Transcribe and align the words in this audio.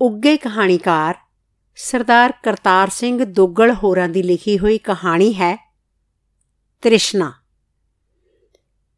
ਉੱਗੇ 0.00 0.36
ਕਹਾਣੀਕਾਰ 0.36 1.14
ਸਰਦਾਰ 1.78 2.32
ਕਰਤਾਰ 2.42 2.88
ਸਿੰਘ 2.88 3.24
ਦੋਗਲ 3.24 3.72
ਹੋਰਾਂ 3.74 4.08
ਦੀ 4.08 4.22
ਲਿਖੀ 4.22 4.58
ਹੋਈ 4.58 4.78
ਕਹਾਣੀ 4.78 5.32
ਹੈ 5.34 5.56
ਤ੍ਰਿਸ਼ਨਾ। 6.82 7.32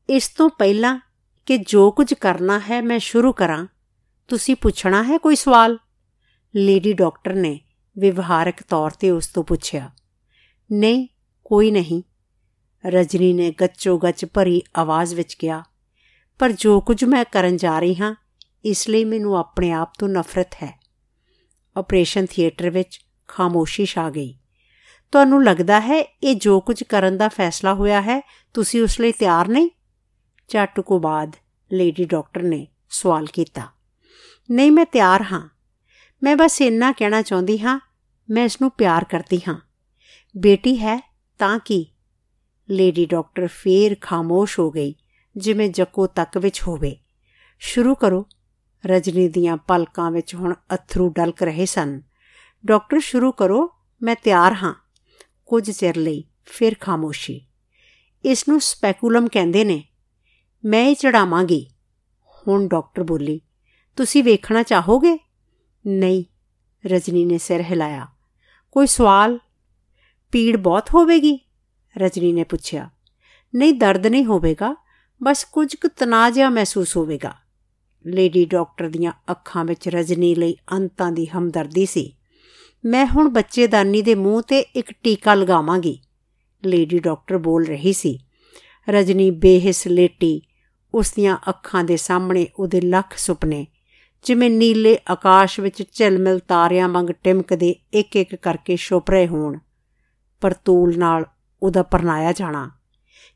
ਇਸ 0.09 0.29
ਤੋਂ 0.29 0.49
ਪਹਿਲਾਂ 0.49 0.99
ਕਿ 1.47 1.57
ਜੋ 1.59 1.91
ਕੁਝ 1.91 2.13
ਕਰਨਾ 2.15 2.59
ਹੈ 2.61 2.81
ਮੈਂ 2.83 2.99
ਸ਼ੁਰੂ 2.99 3.33
ਕਰਾਂ, 3.33 3.67
ਤੁਸੀਂ 4.29 4.57
ਪੁੱਛਣਾ 4.57 5.03
ਹੈ 5.03 5.19
ਕੋਈ 5.19 5.37
ਸਵਾਲ? 5.37 5.77
ਲੇਡੀ 6.55 6.93
ਡਾਕਟਰ 6.93 7.35
ਨੇ 7.35 7.59
ਵਿਵਹਾਰਕ 7.97 8.63
ਤੌਰ 8.63 8.91
ਤੇ 8.91 9.11
ਉਸ 9.11 9.27
ਤੋਂ 9.27 9.45
ਪੁੱਛਿਆ, 9.45 9.91
ਨਹੀਂ, 10.71 11.07
ਕੋਈ 11.45 11.71
ਨਹੀਂ। 11.71 12.03
ਰਜਨੀ 12.85 13.33
ਨੇ 13.33 13.51
ਗੱਚੋ 13.51 13.97
ਗੱਚ 13.99 14.25
ਭਰੀ 14.25 14.63
ਆਵਾਜ਼ 14.77 15.15
ਵਿੱਚ 15.15 15.35
ਕਿਹਾ, 15.35 15.63
ਪਰ 16.41 16.53
ਜੋ 16.53 16.81
ਕੁਝ 16.81 17.05
ਮੈਂ 17.05 17.25
ਕਰਨ 17.25 17.57
ਜਾ 17.57 17.79
ਰਹੀ 17.79 17.95
ਹਾਂ, 17.95 18.15
ਇਸ 18.65 18.89
ਲਈ 18.89 19.05
ਮੈਨੂੰ 19.05 19.37
ਆਪਣੇ 19.39 19.73
ਆਪ 19.73 19.93
ਤੋਂ 19.99 20.09
ਨਫ਼ਰਤ 20.09 20.55
ਹੈ। 20.63 20.82
ਆਪਰੇਸ਼ਨ 21.77 22.27
ਥੀਏਟਰ 22.27 22.71
ਵਿੱਚ 22.71 23.01
ਖਾਮੋਸ਼ੀ 23.29 23.87
ਛਾ 23.87 24.11
ਗਈ। 24.11 24.39
ਤੁਹਾਨੂੰ 25.13 25.45
ਲੱਗਦਾ 25.45 25.81
ਹੈ 25.81 26.19
ਇਹ 26.23 26.35
ਜੋ 26.35 26.61
ਕੁਝ 26.61 26.83
ਕਰਨ 26.83 27.17
ਦਾ 27.17 27.29
ਫੈਸਲਾ 27.29 27.75
ਹੋਇਆ 27.75 28.01
ਹੈ, 28.01 28.29
ਤੁਸੀਂ 28.55 28.83
ਉਸ 28.83 29.01
ਲਈ 29.01 29.13
ਤਿਆਰ 29.13 29.49
ਨਹੀਂ? 29.49 29.71
ਝੱਟ 30.49 30.81
ਕੋ 30.81 30.99
ਬਾਅਦ 30.99 31.37
ਲੇਡੀ 31.73 32.05
ਡਾਕਟਰ 32.05 32.43
ਨੇ 32.43 32.67
ਸਵਾਲ 32.91 33.27
ਕੀਤਾ। 33.27 33.69
ਨਹੀਂ, 34.51 34.73
ਮੈਂ 34.73 34.87
ਤਿਆਰ 34.87 35.23
ਹਾਂ। 35.23 35.49
ਮੈਂ 36.23 36.37
ਬਸ 36.37 36.61
ਇੰਨਾ 36.61 36.93
ਕਹਿਣਾ 36.93 37.23
ਚਾਹੁੰਦੀ 37.23 37.59
ਹਾਂ, 37.59 37.81
ਮੈਂ 38.31 38.45
ਇਸ 38.45 38.61
ਨੂੰ 38.61 38.71
ਪਿਆਰ 38.71 39.05
ਕਰਦੀ 39.05 39.41
ਹਾਂ। 39.49 39.61
ਬੇਟੀ 40.37 40.77
ਹੈ 40.77 41.15
ਤਾਂ 41.39 41.59
ਕੀ? 41.59 41.87
ਲੇਡੀ 42.71 43.07
ਡਾਕਟਰ 43.07 43.47
ਫੇਰ 43.47 43.97
ਖਾਮੋਸ਼ 44.01 44.59
ਹੋ 44.59 44.71
ਗਈ, 44.71 44.95
ਜਿਵੇਂ 45.37 45.71
ਜੱਕੋ 45.71 46.07
ਤੱਕ 46.07 46.39
ਵਿੱਚ 46.39 46.63
ਹੋਵੇ। 46.63 46.97
ਸ਼ੁਰੂ 47.59 47.95
ਕਰੋ। 47.95 48.29
ਰਜਨੀ 48.87 49.29
ਦੀਆਂ 49.29 49.57
ਪਲਕਾਂ 49.57 50.11
ਵਿੱਚ 50.11 50.35
ਹੁਣ 50.35 50.55
ਅਥਰੂ 50.75 51.09
ਡਲਕ 51.09 51.43
ਰਹੇ 51.43 51.67
ਸਨ। 51.67 52.03
ਡਾਕਟਰ, 52.67 53.01
ਸ਼ੁਰੂ 53.01 53.33
ਕਰੋ, 53.33 53.71
ਮੈਂ 54.03 54.17
ਤਿਆਰ 54.25 54.53
ਹਾਂ। 54.53 54.75
ਕੁਝ 55.47 55.71
ਚਿਰ 55.71 55.97
ਲਈ 55.97 56.25
ਫਿਰ 56.45 56.77
ਖਾਮੋਸ਼ੀ। 56.81 57.47
ਇਸ 58.25 58.49
ਨੂੰ 58.49 58.61
ਸਪੈਕੂਲਮ 58.61 59.29
ਕਹਿੰਦੇ 59.29 59.65
ਨੇ। 59.65 59.85
ਮੈਂ 60.65 60.89
ਹੀ 60.89 60.95
ਚੜਾਵਾਂਗੀ। 60.95 61.71
ਹੁਣ 62.49 62.69
ਡਾਕਟਰ 62.69 63.03
ਬੋਲੀ, 63.03 63.41
ਤੁਸੀਂ 63.97 64.25
ਵੇਖਣਾ 64.25 64.63
ਚਾਹੋਗੇ? 64.63 65.19
ਨਹੀਂ, 65.87 66.25
ਰਜਨੀ 66.87 67.25
ਨੇ 67.25 67.39
ਸਿਰ 67.39 67.61
ਹਿਲਾਇਆ। 67.61 68.07
ਕੋਈ 68.73 68.87
ਸਵਾਲ? 68.87 69.39
ਪੀੜ 70.33 70.57
ਬਹੁਤ 70.57 70.91
ਹੋਵੇਗੀ, 70.95 71.41
ਰਜਨੀ 71.99 72.33
ਨੇ 72.33 72.45
ਪੁੱਛਿਆ। 72.45 72.91
ਨਹੀਂ, 73.55 73.75
ਦਰਦ 73.75 74.07
ਨਹੀਂ 74.07 74.25
ਹੋਵੇਗਾ, 74.25 74.77
ਬਸ 75.23 75.45
ਕੁਝ 75.45 75.75
ਕੁ 75.75 75.89
ਤਣਾਅ 75.89 76.31
ਜਿਹਾ 76.31 76.49
ਮਹਿਸੂਸ 76.49 76.97
ਹੋਵੇਗਾ। 76.97 77.42
ਲੇਡੀ 78.07 78.45
ਡਾਕਟਰ 78.45 78.89
ਦੀਆਂ 78.89 79.13
ਅੱਖਾਂ 79.31 79.65
ਵਿੱਚ 79.65 79.89
ਰਜਨੀ 79.89 80.35
ਲਈ 80.35 80.57
ਅੰਤਾਂ 80.73 81.13
ਦੀ 81.13 81.27
ਹਮਦਰਦੀ 81.27 81.87
ਸੀ। 81.87 82.13
ਮੈਂ 82.85 83.07
ਹੁਣ 83.07 83.29
ਬੱਚੇਦਾਨੀ 83.29 84.03
ਦੇ 84.03 84.15
ਮੂੰਹ 84.15 84.43
ਤੇ 84.43 84.61
ਇੱਕ 84.61 84.93
ਟੀਕਾ 85.03 85.35
ਲਗਾਵਾਂਗੀ, 85.35 85.99
ਲੇਡੀ 86.65 86.99
ਡਾਕਟਰ 86.99 87.39
ਬੋਲ 87.39 87.65
ਰਹੀ 87.65 87.93
ਸੀ। 87.93 88.19
ਰਜਨੀ 88.89 89.31
ਬੇਹਿਸ 89.31 89.87
ਲੇਟੀ, 89.87 90.43
ਉਸ 90.95 91.13
ਦੀਆਂ 91.13 91.37
ਅੱਖਾਂ 91.49 91.85
ਦੇ 91.85 91.97
ਸਾਹਮਣੇ 91.97 92.47
ਉਹਦੇ 92.57 92.81
ਲੱਖ 92.81 93.17
ਸੁਪਨੇ, 93.17 93.67
ਜਿਵੇਂ 94.25 94.51
ਨੀਲੇ 94.51 94.99
ਆਕਾਸ਼ 95.11 95.61
ਵਿੱਚ 95.61 95.83
ਝਿਲਮਿਲ 95.93 96.39
ਤਾਰਿਆਂ 96.39 96.89
ਵਾਂਗ 96.89 97.07
ਟਿਮਕਦੇ 97.07 97.75
ਇੱਕ 97.93 98.17
ਇੱਕ 98.17 98.35
ਕਰਕੇ 98.35 98.77
ਛੁਪ 98.77 99.11
ਰਹੇ 99.11 99.27
ਹੋਣ। 99.27 99.59
ਪਰਤੂਲ 100.41 100.99
ਨਾਲ 100.99 101.25
ਉਹਦਾ 101.63 101.83
ਪਰਨਾਇਆ 101.83 102.33
ਜਾਣਾ। 102.33 102.71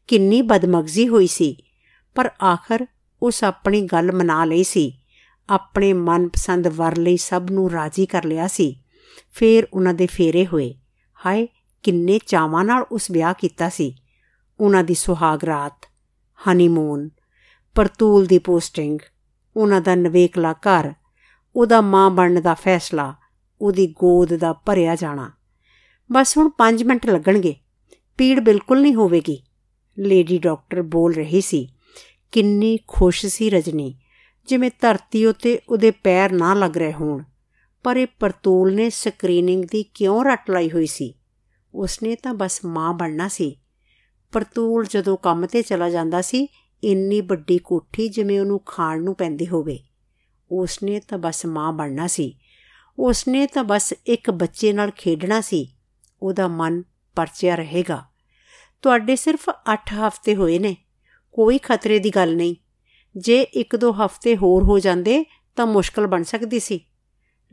ਕਿੰਨੀ 0.07 0.43
ਬਦਮਗਜ਼ੀ 0.43 1.09
ਹੋਈ 1.09 1.27
ਸੀ, 1.27 1.57
ਪਰ 2.15 2.31
ਆਖਰ 2.43 2.87
ਉਸ 3.23 3.45
ਆਪਣੀ 3.45 3.83
ਗੱਲ 3.83 4.13
ਮਨਾ 4.13 4.45
ਲਈ 4.45 4.65
ਸੀ। 4.65 4.99
ਆਪਣੇ 5.51 5.93
ਮਨਪਸੰਦ 5.93 6.69
ਵਰ 6.69 6.97
ਲਈ 6.97 7.17
ਸਭ 7.17 7.47
ਨੂੰ 7.51 7.71
ਰਾਜੀ 7.71 8.07
ਕਰ 8.07 8.25
ਲਿਆ 8.25 8.47
ਸੀ। 8.47 8.83
ਫੇਰ 9.33 9.69
ਉਹਨਾਂ 9.73 9.95
ਦੇ 9.95 10.07
ਫੇਰੇ 10.07 10.47
ਹੋਏ। 10.47 10.75
ਹਾਏ, 11.27 11.49
ਕਿੰਨੇ 11.83 12.19
ਚਾਵਾਂ 12.27 12.65
ਨਾਲ 12.65 12.83
ਉਸ 12.83 13.11
ਵਿਆਹ 13.11 13.35
ਕੀਤਾ 13.39 13.69
ਸੀ। 13.69 13.95
ਉਹਨਾਂ 14.61 14.85
ਦੀ 14.85 14.95
ਸੁਹਾਗ 14.95 15.45
ਰਾਤ 15.45 15.87
ਹਨੀਮੂਨ 16.49 17.11
ਪਰਤੂਲ 17.75 18.27
ਦੀ 18.27 18.39
ਪੋਸਟਿੰਗ 18.39 18.99
ਉਹਨਾਂ 19.57 19.81
ਦਾ 19.81 19.95
ਨਵੇਕਲਾ 19.95 20.53
ਘਰ, 20.53 20.93
ਉਹਦਾ 21.57 21.81
ਮਾਂ 21.81 22.11
ਬਣਨ 22.11 22.43
ਦਾ 22.43 22.55
ਫੈਸਲਾ, 22.55 23.15
ਉਹਦੀ 23.61 23.87
ਗੋਦ 23.87 24.37
ਦਾ 24.37 24.53
ਭਰਿਆ 24.53 24.97
ਜਾਣਾ। 24.97 25.33
ਬਸ 26.13 26.39
ਹੁਣ 26.39 26.51
5 26.59 26.83
ਮਿੰਟ 26.83 27.07
ਲੱਗਣਗੇ। 27.07 27.57
ਪੀੜ 28.19 28.41
ਬਿਲਕੁਲ 28.41 28.83
ਨਹੀਂ 28.83 28.95
ਹੋਵੇਗੀ। 28.95 29.43
ਲੇਡੀ 29.99 30.39
ਡਾਕਟਰ 30.39 30.83
ਬੋਲ 30.83 31.15
ਰਹੀ 31.15 31.41
ਸੀ। 31.41 31.76
ਕਿੰਨੀ 32.33 32.79
ਖੁਸ਼ 32.89 33.27
ਸੀ 33.27 33.51
ਰਜਨੀ, 33.51 33.99
ਜਿਵੇਂ 34.49 34.71
ਧਰਤੀ 34.81 35.27
ਉਤੇ 35.27 35.61
ਉਹਦੇ 35.69 35.91
ਪੈਰ 35.91 36.33
ਨਾ 36.33 36.55
ਲੱਗ 36.55 36.79
ਰਹੇ 36.79 36.93
ਹੋਣ। 36.93 37.23
ਪਰ 37.85 37.97
ਇਹ 37.97 38.07
ਪਰਤੂਲ 38.21 38.75
ਨੇ 38.75 38.91
ਸਕਰੀਨਿੰਗ 38.91 39.65
ਦੀ 39.65 39.83
ਕਿਉਂ 39.83 40.25
ਰੱਟ 40.25 40.51
ਲਾਈ 40.51 40.71
ਹੋਈ 40.71 40.87
ਸੀ? 40.87 41.15
ਉਸਨੇ 41.75 42.15
ਤਾਂ 42.15 42.35
ਬਸ 42.35 42.61
ਮਾਂ 42.65 42.95
ਬਣਨਾ 42.95 43.29
ਸੀ। 43.29 43.61
ਪਰਤੂਲ 44.33 44.87
ਜਦੋਂ 44.87 45.17
ਕੰਮ 45.17 45.47
ਤੇ 45.47 45.63
ਚਲਾ 45.63 45.91
ਜਾਂਦਾ 45.91 46.21
ਸੀ, 46.21 46.49
ਇੰਨੀ 46.85 47.21
ਵੱਡੀ 47.21 47.59
ਕੋਠੀ 47.59 48.09
ਜਿਵੇਂ 48.09 48.41
ਉਹਨੂੰ 48.41 48.61
ਖਾਣ 48.67 49.03
ਨੂੰ 49.03 49.15
ਪੈਂਦੀ 49.15 49.47
ਹੋਵੇ। 49.47 49.79
ਉਸਨੇ 50.51 51.01
ਤਾਂ 51.01 51.19
ਬਸ 51.19 51.47
ਮਾਂ 51.47 51.73
ਬਣਨਾ 51.73 52.07
ਸੀ। 52.07 52.39
ਉਸਨੇ 52.99 53.47
ਤਾਂ 53.47 53.65
ਬਸ 53.65 53.95
ਇੱਕ 54.07 54.31
ਬੱਚੇ 54.31 54.73
ਨਾਲ 54.73 54.91
ਖੇਡਣਾ 54.91 55.41
ਸੀ। 55.41 55.75
ਉਹਦਾ 56.23 56.49
ਮਨ 56.49 56.83
ਪਰਚਿਆ 57.17 57.55
ਰਹੇਗਾ। 57.55 58.05
ਤੁਹਾਡੇ 58.83 59.17
ਸਿਰਫ 59.17 59.51
8 59.73 59.93
ਹਫ਼ਤੇ 59.95 60.37
ਹੋਏ 60.37 60.59
ਨੇ। 60.59 60.77
ਕੋਈ 61.37 61.59
ਖਤਰੇ 61.59 61.99
ਦੀ 61.99 62.11
ਗੱਲ 62.11 62.37
ਨਹੀਂ। 62.37 62.57
ਜੇ 63.17 63.43
ਇੱਕ 63.43 63.77
ਦੋ 63.77 63.93
ਹਫ਼ਤੇ 63.93 64.37
ਹੋਰ 64.37 64.65
ਹੋ 64.65 64.79
ਜਾਂਦੇ 64.79 65.25
ਤਾਂ 65.57 65.67
ਮੁਸ਼ਕਲ 65.67 66.07
ਬਣ 66.07 66.23
ਸਕਦੀ 66.23 66.59
ਸੀ। 66.59 66.81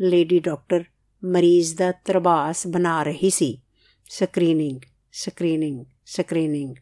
ਲੇਡੀ 0.01 0.39
ਡਾਕਟਰ 0.39 0.83
ਮਰੀਜ਼ 1.25 1.77
ਦਾ 1.77 1.91
ਤਰਬਾਸ 1.91 2.67
ਬਣਾ 2.67 3.03
ਰਹੀ 3.03 3.29
ਸੀ। 3.29 3.61
ਸਕਰੀਨਿੰਗ 4.09 4.79
ਸਕਰੀਨਿੰਗ 5.11 5.85
ਸਕਰੀਨਿੰਗ, 6.05 6.75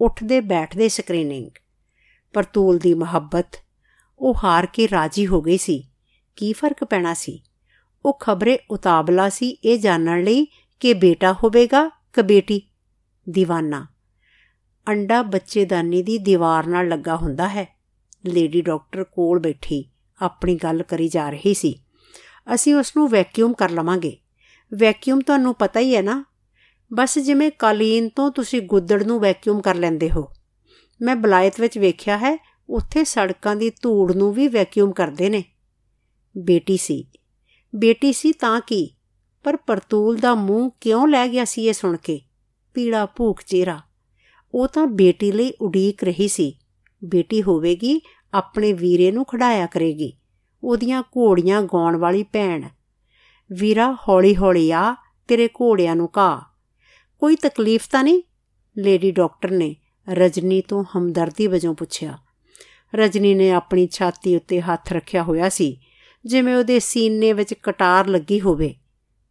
ਉੱਠਦੇ 0.00 0.40
ਬੈਠਦੇ 0.40 0.88
ਸਕਰੀਨਿੰਗ। 0.88 1.50
ਪਰਤੂਲ 2.32 2.78
ਦੀ 2.78 2.94
ਮੁਹੱਬਤ, 2.94 3.46
ਉਹ 4.18 4.34
ਹਾਰ 4.44 4.66
ਕੇ 4.66 4.88
ਰਾਜੀ 4.88 5.26
ਹੋ 5.26 5.42
ਗਈ 5.42 5.58
ਸੀ। 5.58 5.84
ਕੀ 6.36 6.52
ਫ਼ਰਕ 6.52 6.84
ਪੈਣਾ 6.84 7.14
ਸੀ? 7.14 7.42
ਉਹ 8.04 8.18
ਖਬਰੇ 8.22 8.58
ਉਤਾਬਲਾ 8.70 9.28
ਸੀ 9.28 9.50
ਇਹ 9.50 9.78
ਜਾਣਨ 9.78 10.22
ਲਈ 10.22 10.46
ਕਿ 10.80 10.94
ਬੇਟਾ 10.94 11.32
ਹੋਵੇਗਾ 11.32 11.88
ਕਿ 11.88 12.22
ਬੇਟੀ? 12.22 12.62
دیਵਾਨਾ 13.38 13.86
ਅੰਡਾ 14.90 15.22
ਬੱਚੇਦਾਨੀ 15.22 16.02
ਦੀ 16.02 16.18
ਦੀਵਾਰ 16.18 16.66
ਨਾਲ 16.66 16.88
ਲੱਗਾ 16.88 17.16
ਹੁੰਦਾ 17.16 17.48
ਹੈ। 17.48 17.78
ਲੇਡੀ 18.26 18.60
ਡਾਕਟਰ 18.60 19.04
ਕੋਲ 19.04 19.38
ਬੈਠੀ 19.38 19.84
ਆਪਣੀ 20.22 20.54
ਗੱਲ 20.54 20.82
ਕਰੀ 20.82 21.08
ਜਾ 21.08 21.30
ਰਹੀ 21.30 21.54
ਸੀ। 21.54 21.82
ਅਸੀਂ 22.54 22.74
ਉਸ 22.74 22.96
ਨੂੰ 22.96 23.08
ਵੈਕਿਊਮ 23.08 23.52
ਕਰ 23.52 23.70
ਲਵਾਂਗੇ। 23.70 24.16
ਵੈਕਿਊਮ 24.78 25.20
ਤੁਹਾਨੂੰ 25.20 25.54
ਪਤਾ 25.54 25.80
ਹੀ 25.80 25.96
ਹੈ 25.96 26.02
ਨਾ? 26.02 26.24
ਬਸ 26.92 27.18
ਜਿਵੇਂ 27.18 27.50
ਕਾਲੀਨ 27.50 28.08
ਤੋਂ 28.08 28.30
ਤੁਸੀਂ 28.30 28.62
ਗੁੱਦੜ 28.62 29.02
ਨੂੰ 29.02 29.20
ਵੈਕਿਊਮ 29.20 29.60
ਕਰ 29.60 29.74
ਲੈਂਦੇ 29.74 30.10
ਹੋ। 30.10 30.28
ਮੈਂ 31.02 31.16
ਬਲਾਇਤ 31.16 31.60
ਵਿੱਚ 31.60 31.78
ਵੇਖਿਆ 31.78 32.18
ਹੈ, 32.18 32.38
ਉੱਥੇ 32.68 33.04
ਸੜਕਾਂ 33.04 33.56
ਦੀ 33.56 33.70
ਧੂੜ 33.70 34.12
ਨੂੰ 34.12 34.32
ਵੀ 34.32 34.48
ਵੈਕਿਊਮ 34.48 34.92
ਕਰਦੇ 34.92 35.28
ਨੇ। 35.28 35.44
ਬੇਟੀ 36.38 36.76
ਸੀ। 36.76 37.08
ਬੇਟੀ 37.76 38.12
ਸੀ 38.12 38.32
ਤਾਂ 38.32 38.60
ਕੀ? 38.60 38.96
ਪਰ 39.44 39.56
ਪਰਤੂਲ 39.56 40.16
ਦਾ 40.16 40.34
ਮੂੰਹ 40.34 40.70
ਕਿਉਂ 40.80 41.08
ਲੈ 41.08 41.28
ਗਿਆ 41.28 41.44
ਸੀ 41.44 41.68
ਇਹ 41.68 41.72
ਸੁਣ 41.72 41.96
ਕੇ? 41.96 42.20
ਪੀੜਾ 42.74 43.06
ਭੂਖ 43.06 43.42
ਚਿਹਰਾ 43.42 43.80
ਉਹ 44.54 44.68
ਤਾਂ 44.68 44.86
ਬੇਟੀ 44.86 45.32
ਲਈ 45.32 45.52
ਉਡੀਕ 45.60 46.04
ਰਹੀ 46.04 46.28
ਸੀ। 46.28 46.58
ਬੇਟੀ 47.04 47.42
ਹੋਵੇਗੀ, 47.42 48.02
ਆਪਣੇ 48.34 48.72
ਵੀਰੇ 48.72 49.10
ਨੂੰ 49.10 49.24
ਖੜਾਇਆ 49.24 49.66
ਕਰੇਗੀ। 49.66 50.12
ਉਹਦੀਆਂ 50.64 51.02
ਘੋੜੀਆਂ 51.02 51.62
ਗਾਉਣ 51.62 51.96
ਵਾਲੀ 51.96 52.22
ਭੈਣ। 52.22 52.68
ਵੀਰਾ 53.52 53.96
ਹੌਲੀ-ਹੌਲੀ 54.08 54.70
ਆ, 54.70 54.96
ਤੇਰੇ 55.28 55.48
ਘੋੜਿਆਂ 55.48 55.96
ਨੂੰ 55.96 56.08
ਕਾ 56.08 56.42
ਕੋਈ 57.18 57.36
ਤਕਲੀਫ 57.36 57.88
ਤਾਂ 57.90 58.04
ਨਹੀਂ? 58.04 58.22
ਲੇਡੀ 58.78 59.10
ਡਾਕਟਰ 59.10 59.50
ਨੇ 59.50 59.76
ਰਜਨੀ 60.08 60.60
ਤੋਂ 60.60 60.84
ਹਮਦਰਦੀ 60.96 61.46
ਵਜੋਂ 61.46 61.74
ਪੁੱਛਿਆ। 61.74 62.18
ਰਜਨੀ 62.94 63.34
ਨੇ 63.34 63.50
ਆਪਣੀ 63.50 63.88
ਛਾਤੀ 63.92 64.36
ਉੱਤੇ 64.36 64.60
ਹੱਥ 64.60 64.92
ਰੱਖਿਆ 64.92 65.22
ਹੋਇਆ 65.22 65.48
ਸੀ, 65.48 65.80
ਜਿਵੇਂ 66.24 66.56
ਉਹਦੇ 66.56 66.78
ਸੀਨੇ 66.78 67.32
ਵਿੱਚ 67.32 67.54
ਕਟਾਰ 67.54 68.06
ਲੱਗੀ 68.06 68.40
ਹੋਵੇ। 68.40 68.74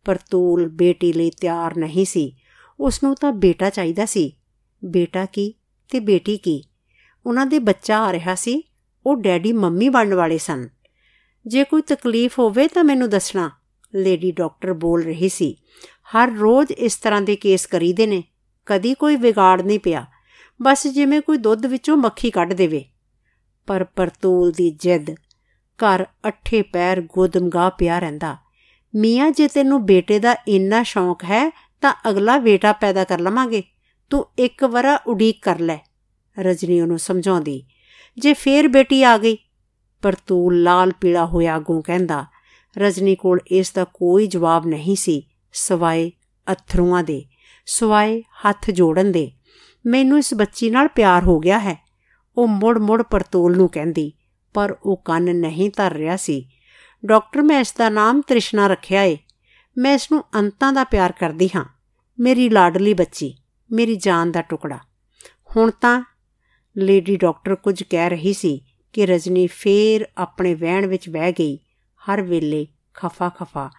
ਪਰਤੂਲ 0.05 0.69
ਬੇਟੀ 0.69 1.13
ਲਈ 1.13 1.29
ਤਿਆਰ 1.29 1.77
ਨਹੀਂ 1.77 2.05
ਸੀ। 2.05 2.35
ਉਸ 2.79 3.03
ਨੂੰ 3.03 3.15
ਤਾਂ 3.15 3.31
ਬੇਟਾ 3.31 3.69
ਚਾਹੀਦਾ 3.69 4.05
ਸੀ। 4.05 4.38
ਬੇਟਾ 4.85 5.25
ਕੀ 5.25 5.53
ਤੇ 5.91 5.99
ਬੇਟੀ 5.99 6.37
ਕੀ। 6.37 6.63
ਉਹਨਾਂ 7.25 7.45
ਦੇ 7.45 7.59
ਬੱਚਾ 7.59 7.99
ਆ 7.99 8.11
ਰਿਹਾ 8.11 8.35
ਸੀ, 8.35 8.63
ਉਹ 9.05 9.15
ਡੈਡੀ 9.15 9.53
ਮੰਮੀ 9.53 9.89
ਬਣਨ 9.89 10.13
ਵਾਲੇ 10.13 10.37
ਸਨ। 10.37 10.69
ਜੇ 11.47 11.63
ਕੋਈ 11.63 11.81
ਤਕਲੀਫ 11.81 12.39
ਹੋਵੇ 12.39 12.67
ਤਾਂ 12.67 12.83
ਮੈਨੂੰ 12.83 13.09
ਦੱਸਣਾ, 13.09 13.51
ਲੇਡੀ 13.95 14.31
ਡਾਕਟਰ 14.31 14.73
ਬੋਲ 14.73 15.03
ਰਹੀ 15.03 15.29
ਸੀ। 15.29 15.57
ਹਰ 16.03 16.31
ਰੋਜ਼ 16.31 16.71
ਇਸ 16.71 16.95
ਤਰ੍ਹਾਂ 16.95 17.21
ਦੇ 17.21 17.35
ਕੇਸ 17.35 17.65
ਕਰੀਦੇ 17.65 18.07
ਨੇ, 18.07 18.23
ਕਦੀ 18.65 18.93
ਕੋਈ 18.93 19.15
ਵਿਗਾੜ 19.15 19.61
ਨਹੀਂ 19.61 19.79
ਪਿਆ। 19.79 20.05
ਬਸ 20.61 20.87
ਜਿਵੇਂ 20.87 21.21
ਕੋਈ 21.21 21.37
ਦੁੱਧ 21.37 21.65
ਵਿੱਚੋਂ 21.65 21.97
ਮੱਖੀ 21.97 22.31
ਕੱਢ 22.31 22.53
ਦੇਵੇ। 22.53 22.85
ਪਰ 23.67 23.83
ਪਰਤੂਲ 23.83 24.51
ਦੀ 24.51 24.69
ਜਿੱਦ, 24.71 25.11
ਘਰ 25.79 26.05
ਅੱਠੇ 26.27 26.61
ਪੈਰ 26.61 27.01
ਗੋਦਮਗਾ 27.01 27.69
ਪਿਆ 27.69 27.99
ਰਹਿੰਦਾ। 27.99 28.37
ਮੀਆਂ, 28.95 29.31
ਜੇ 29.31 29.47
ਤੈਨੂੰ 29.47 29.85
ਬੇਟੇ 29.85 30.19
ਦਾ 30.19 30.35
ਇੰਨਾ 30.47 30.83
ਸ਼ੌਂਕ 30.83 31.23
ਹੈ, 31.23 31.51
ਤਾਂ 31.81 31.93
ਅਗਲਾ 32.09 32.37
ਬੇਟਾ 32.37 32.71
ਪੈਦਾ 32.73 33.03
ਕਰ 33.03 33.19
ਲਵਾਂਗੇ। 33.19 33.63
ਤੂੰ 34.09 34.25
ਇੱਕ 34.39 34.63
ਵਾਰਾ 34.63 34.99
ਉਡੀਕ 35.07 35.39
ਕਰ 35.41 35.59
ਲੈ। 35.59 35.77
ਰਜਨੀ 36.39 36.81
ਉਹਨੂੰ 36.81 36.99
ਸਮਝਾਉਂਦੀ, 36.99 37.65
ਜੇ 38.17 38.33
ਫੇਰ 38.33 38.67
ਬੇਟੀ 38.67 39.03
ਆ 39.03 39.17
ਗਈ? 39.17 39.37
ਪਰ 40.01 40.15
ਤੂੰ 40.15 40.55
ਲਾਲ 40.55 40.91
ਪੀਲਾ 41.01 41.25
ਹੋਇਆ 41.25 41.59
ਗੂ 41.59 41.81
ਕਹਿੰਦਾ, 41.81 42.25
ਰਜਨੀ 42.77 43.15
ਕੋਲ 43.15 43.39
ਇਸ 43.47 43.71
ਦਾ 43.71 43.83
ਕੋਈ 43.83 44.27
ਜਵਾਬ 44.27 44.67
ਨਹੀਂ 44.67 44.95
ਸੀ। 44.95 45.27
ਸਵਾਏ 45.53 46.11
ਅਥਰੂਆਂ 46.51 47.03
ਦੇ, 47.03 47.25
ਸਵਾਏ 47.65 48.21
ਹੱਥ 48.21 48.71
ਜੋੜਨ 48.71 49.11
ਦੇ। 49.11 49.31
ਮੈਨੂੰ 49.85 50.17
ਇਸ 50.17 50.33
ਬੱਚੀ 50.33 50.69
ਨਾਲ 50.69 50.87
ਪਿਆਰ 50.87 51.23
ਹੋ 51.23 51.39
ਗਿਆ 51.39 51.59
ਹੈ। 51.59 51.87
ਉਹ 52.37 52.47
ਮੁੜ-ਮੁੜ 52.47 53.01
ਪਰਤੂਲ 53.01 53.57
ਨੂੰ 53.57 53.69
ਕਹਿੰਦੀ, 53.69 54.11
ਪਰ 54.53 54.75
ਉਹ 54.83 54.97
ਕੰਨ 54.97 55.35
ਨਹੀਂ 55.35 55.71
ਧਰ 55.75 55.93
ਰਿਹਾ 55.93 56.15
ਸੀ। 56.15 56.49
ਡਾਕਟਰ, 57.05 57.41
ਮੈਂ 57.41 57.59
ਇਸ 57.59 57.73
ਦਾ 57.77 57.89
ਨਾਮ 57.89 58.21
ਤ੍ਰਿਸ਼ਨਾ 58.21 58.67
ਰੱਖਿਆ 58.67 59.03
ਏ। 59.03 59.17
ਮੈਂ 59.77 59.93
ਇਸ 59.93 60.11
ਨੂੰ 60.11 60.23
ਅੰਤਾਂ 60.35 60.73
ਦਾ 60.73 60.83
ਪਿਆਰ 60.83 61.11
ਕਰਦੀ 61.11 61.49
ਹਾਂ। 61.55 61.65
ਮੇਰੀ 62.19 62.49
ਲਾਡਲੀ 62.49 62.93
ਬੱਚੀ। 62.93 63.37
ਮੇਰੀ 63.71 63.95
ਜਾਨ 63.95 64.31
ਦਾ 64.31 64.41
ਟੁਕੜਾ। 64.41 64.79
ਹੁਣ 65.55 65.71
ਤਾਂ 65.71 66.03
ਲੇਡੀ 66.77 67.15
ਡਾਕਟਰ 67.15 67.55
ਕੁਝ 67.55 67.83
ਕਹਿ 67.83 68.09
ਰਹੀ 68.09 68.33
ਸੀ 68.33 68.61
ਕਿ 68.93 69.05
ਰਜਨੀ 69.05 69.47
ਫੇਰ 69.47 70.07
ਆਪਣੇ 70.17 70.53
ਵਹਿਣ 70.53 70.87
ਵਿੱਚ 70.87 71.09
ਬਹਿ 71.09 71.31
ਗਈ। 71.31 71.59
ਹਰ 72.01 72.21
ਵੇਲੇ 72.21 72.67
ਖਫਾ 72.93 73.29
ਖਫਾ, 73.29 73.69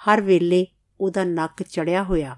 ਹਰ 0.00 0.20
ਵੇਲੇ 0.20 0.66
ਉਹਦਾ 1.00 1.24
ਨੱਕ 1.24 1.62
ਚੜਿਆ 1.62 2.02
ਹੋਇਆ। 2.02 2.36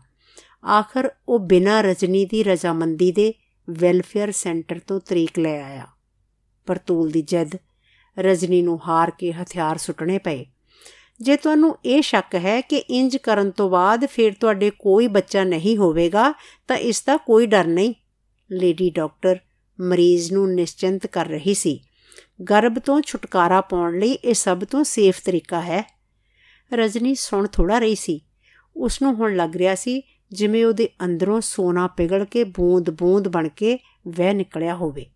ਆਖਰ 0.66 1.10
ਉਹ 1.28 1.38
ਬਿਨਾਂ 1.38 1.82
ਰਜਨੀ 1.82 2.24
ਦੀ 2.24 2.44
ਰਜ਼ਾਮੰਦੀ 2.44 3.12
ਦੇ 3.12 3.34
ਵੈਲਫੇਅਰ 3.70 4.32
ਸੈਂਟਰ 4.32 4.78
ਤੋਂ 4.78 5.00
ਤਰੀਕ 5.00 5.38
ਲੈ 5.38 5.62
ਆਇਆ। 5.62 5.86
ਪਰਤੂਲ 6.66 7.10
ਦੀ 7.10 7.22
ਜਦ 7.22 7.50
ਰਜਨੀ 8.18 8.62
ਨੂੰ 8.62 8.88
ਹਾਰ 8.88 9.10
ਕੇ 9.10 9.32
ਹਥਿਆਰ 9.32 9.78
ਸੁੱਟਣੇ 9.78 10.18
ਪਏ। 10.18 10.46
ਜੇ 11.22 11.36
ਤੁਹਾਨੂੰ 11.36 11.76
ਇਹ 11.84 12.02
ਸ਼ੱਕ 12.02 12.34
ਹੈ 12.34 12.60
ਕਿ 12.60 12.76
ਇੰਜ 12.76 13.16
ਕਰਨ 13.16 13.50
ਤੋਂ 13.50 13.70
ਬਾਅਦ 13.70 14.06
ਫਿਰ 14.06 14.32
ਤੁਹਾਡੇ 14.40 14.70
ਕੋਈ 14.70 15.06
ਬੱਚਾ 15.06 15.44
ਨਹੀਂ 15.44 15.76
ਹੋਵੇਗਾ, 15.76 16.34
ਤਾਂ 16.68 16.76
ਇਸ 16.76 17.04
ਦਾ 17.04 17.16
ਕੋਈ 17.16 17.46
ਡਰ 17.46 17.64
ਨਹੀਂ। 17.64 17.94
ਲੇਡੀ 18.52 18.90
ਡਾਕਟਰ 18.90 19.38
ਮਰੀਜ਼ 19.80 20.32
ਨੂੰ 20.32 20.54
ਨਿਸ਼ਚਿੰਤ 20.54 21.06
ਕਰ 21.06 21.26
ਰਹੀ 21.26 21.54
ਸੀ। 21.54 21.80
ਗਰਭ 22.50 22.78
ਤੋਂ 22.78 23.02
ਛੁਟਕਾਰਾ 23.06 23.60
ਪਾਉਣ 23.60 23.98
ਲਈ 23.98 24.12
ਇਹ 24.12 24.34
ਸਭ 24.34 24.64
ਤੋਂ 24.64 24.84
ਸੇਫ 24.84 25.20
ਤਰੀਕਾ 25.24 25.60
ਹੈ। 25.60 25.98
ਰਜਨੀ 26.74 27.14
ਸੁਣ 27.14 27.46
ਥੋੜਾ 27.46 27.78
ਰਹੀ 27.78 27.94
ਸੀ। 27.94 28.20
ਉਸ 28.76 29.02
ਨੂੰ 29.02 29.14
ਹੁਣ 29.14 29.36
ਲੱਗ 29.36 29.56
ਰਿਹਾ 29.56 29.74
ਸੀ 29.74 30.02
ਜਿਵੇਂ 30.32 30.66
ਉਹਦੇ 30.66 30.88
ਅੰਦਰੋਂ 31.04 31.40
ਸੋਨਾ 31.40 31.86
ਪਿਘਲ 31.86 32.24
ਕੇ 32.24 32.44
ਬੂੰਦ-ਬੂੰਦ 32.44 33.28
ਬਣ 33.28 33.48
ਕੇ 33.48 33.78
ਵਹਿ 34.08 34.34
ਨਿਕਲਿਆ 34.34 34.74
ਹੋਵੇ। 34.74 35.06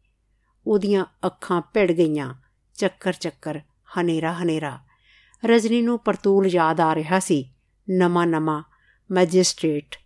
ਉਹਦੀਆਂ 0.66 1.04
ਅੱਖਾਂ 1.26 1.62
ਭਿੜ 1.74 1.92
ਗਈਆਂ। 1.92 2.34
ਚੱਕਰ-ਚੱਕਰ 2.74 3.60
ਹਨੇਰਾ-ਹਨੇਰਾ 4.00 4.78
ਰਜਨੀ 5.44 5.82
ਨੂੰ 5.82 5.98
ਪਰਤੂਲ 5.98 6.46
ਯਾਦ 6.46 6.80
ਆ 6.80 6.94
ਰਿਹਾ 6.94 7.18
ਸੀ। 7.18 7.52
ਨਮਾ-ਨਮਾ 7.90 8.64
ਮੈਜਿਸਟ੍ਰੇਟ, 9.10 9.96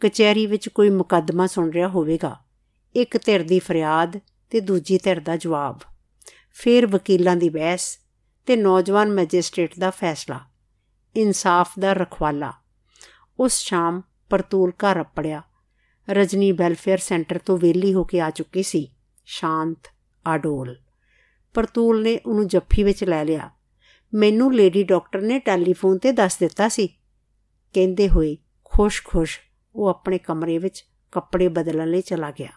ਕਚਹਿਰੀ 0.00 0.46
ਵਿੱਚ 0.46 0.68
ਕੋਈ 0.68 0.90
ਮੁਕੱਦਮਾ 0.90 1.46
ਸੁਣ 1.46 1.70
ਰਿਹਾ 1.70 1.88
ਹੋਵੇਗਾ। 1.88 2.36
ਇੱਕ 2.96 3.18
ਧਿਰ 3.24 3.42
ਦੀ 3.42 3.58
ਫਰਿਆਦ 3.58 4.20
ਤੇ 4.50 4.60
ਦੂਜੀ 4.60 4.98
ਧਿਰ 4.98 5.20
ਦਾ 5.20 5.36
ਜਵਾਬ। 5.36 5.78
ਫਿਰ 6.52 6.86
ਵਕੀਲਾਂ 6.86 7.36
ਦੀ 7.36 7.48
ਬਹਿਸ 7.48 7.98
ਤੇ 8.46 8.56
ਨੌਜਵਾਨ 8.56 9.10
ਮੈਜਿਸਟ੍ਰੇਟ 9.12 9.78
ਦਾ 9.78 9.90
ਫੈਸਲਾ। 9.90 10.40
ਇਨਸਾਫ 11.16 11.70
ਦਾ 11.78 11.92
ਰਖਵਾਲਾ। 11.92 12.52
ਉਸ 13.40 13.52
ਸ਼ਾਮ 13.52 14.02
ਪਰਤੂਲ 14.30 14.70
ਘਰ 14.70 15.00
ਅਪੜਿਆ। 15.00 15.42
ਰਜਨੀ 16.10 16.52
ਵੈਲਫੇਅਰ 16.52 16.98
ਸੈਂਟਰ 16.98 17.38
ਤੋਂ 17.38 17.58
ਵੇਲੀ 17.58 17.94
ਹੋ 17.94 18.04
ਕੇ 18.04 18.20
ਆ 18.20 18.30
ਚੁੱਕੀ 18.30 18.62
ਸੀ। 18.62 18.94
ਸ਼ਾਂਤ, 19.26 19.92
ਆਡੋਲ। 20.26 20.76
ਪਰਤੂਲ 21.54 22.02
ਨੇ 22.02 22.20
ਉਹਨੂੰ 22.26 22.46
ਜੱਫੀ 22.46 22.82
ਵਿੱਚ 22.82 23.04
ਲੈ 23.04 23.24
ਲਿਆ। 23.24 23.50
ਮੈਨੂੰ 24.14 24.54
ਲੇਡੀ 24.54 24.82
ਡਾਕਟਰ 24.82 25.20
ਨੇ 25.20 25.38
ਟੈਲੀਫੋਨ 25.38 25.98
ਤੇ 25.98 26.12
ਦੱਸ 26.12 26.38
ਦਿੱਤਾ 26.38 26.68
ਸੀ। 26.68 26.86
ਕਹਿੰਦੇ 27.72 28.08
ਹੋਏ 28.08 28.36
ਖੁਸ਼-ਖੁਸ਼ 28.64 29.40
ਉਹ 29.74 29.86
ਆਪਣੇ 29.86 30.18
ਕਮਰੇ 30.18 30.58
ਵਿੱਚ 30.58 30.84
ਕੱਪੜੇ 31.12 31.48
ਬਦਲਣ 31.48 31.90
ਲਈ 31.90 32.00
ਚਲਾ 32.00 32.30
ਗਿਆ। 32.30 32.50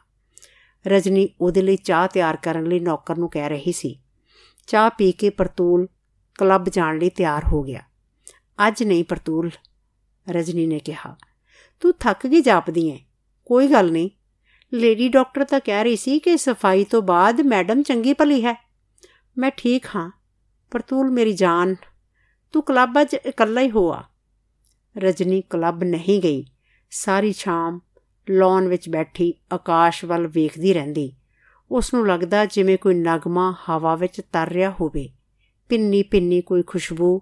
ਰਜਨੀ 0.87 1.29
ਉਹਦੇ 1.41 1.61
ਲਈ 1.61 1.75
ਚਾਹ 1.75 2.07
ਤਿਆਰ 2.07 2.35
ਕਰਨ 2.35 2.65
ਲਈ 2.65 2.79
ਨੌਕਰ 2.79 3.17
ਨੂੰ 3.17 3.29
ਕਹਿ 3.29 3.49
ਰਹੀ 3.49 3.71
ਸੀ। 3.71 3.99
ਚਾਹ 4.67 4.89
ਪੀ 4.89 5.11
ਕੇ 5.11 5.29
ਪਰਤੂਲ 5.29 5.87
ਕਲੱਬ 6.39 6.69
ਜਾਣ 6.69 6.97
ਲਈ 6.97 7.09
ਤਿਆਰ 7.09 7.43
ਹੋ 7.43 7.63
ਗਿਆ। 7.63 7.81
ਅੱਜ 8.67 8.83
ਨਹੀਂ 8.83 9.03
ਪਰਤੂਲ, 9.03 9.51
ਰਜਨੀ 10.29 10.67
ਨੇ 10.67 10.79
ਕਿਹਾ। 10.79 11.17
ਤੂੰ 11.79 11.93
ਥੱਕ 11.99 12.27
ਗਈ 12.27 12.41
ਜਾਪਦੀ 12.41 12.89
ਐ 12.89 12.97
ਕੋਈ 13.45 13.67
ਗੱਲ 13.67 13.91
ਨਹੀਂ। 13.91 14.09
ਲੇਡੀ 14.73 15.09
ਡਾਕਟਰ 15.09 15.43
ਤਾਂ 15.43 15.59
ਕਹਿ 15.59 15.83
ਰਹੀ 15.83 15.95
ਸੀ 15.95 16.19
ਕਿ 16.19 16.37
ਸਫ਼ਾਈ 16.37 16.83
ਤੋਂ 16.83 17.01
ਬਾਅਦ 17.01 17.41
ਮੈਡਮ 17.41 17.81
ਚੰਗੀ 17.81 18.13
ਭਲੀ 18.13 18.45
ਹੈ। 18.45 18.69
ਮੈਂ 19.37 19.51
ਠੀਕ 19.57 19.85
ਹਾਂ। 19.85 20.20
ਪਰਤੂਲ 20.71 21.11
ਮੇਰੀ 21.11 21.33
ਜਾਨ। 21.33 21.75
ਤੂੰ 22.51 22.63
ਕਲੱਬ 22.63 23.01
ਅੱਜ 23.01 23.13
ਇਕੱਲਾ 23.13 23.61
ਹੀ 23.61 23.71
ਹੋਆ। 23.71 24.03
ਰਜਨੀ 24.97 25.43
ਕਲੱਬ 25.49 25.83
ਨਹੀਂ 25.83 26.21
ਗਈ। 26.21 26.45
ਸਾਰੀ 26.91 27.33
ਸ਼ਾਮ 27.33 27.79
ਲੌਨ 28.29 28.67
ਵਿੱਚ 28.67 28.89
ਬੈਠੀ 28.89 29.33
ਆਕਾਸ਼ 29.53 30.05
ਵੱਲ 30.05 30.27
ਵੇਖਦੀ 30.27 30.73
ਰਹਿੰਦੀ। 30.73 31.13
ਉਸ 31.71 31.93
ਨੂੰ 31.93 32.07
ਲੱਗਦਾ 32.07 32.45
ਜਿਵੇਂ 32.45 32.77
ਕੋਈ 32.77 32.93
ਨਗਮਾ 32.93 33.55
ਹਵਾ 33.69 33.95
ਵਿੱਚ 33.95 34.21
ਤਰ 34.21 34.49
ਰਿਹਾ 34.49 34.69
ਹੋਵੇ। 34.81 35.09
ਪਿੰਨੀ 35.69 36.03
ਪਿੰਨੀ 36.03 36.41
ਕੋਈ 36.41 36.63
ਖੁਸ਼ਬੂ, 36.63 37.21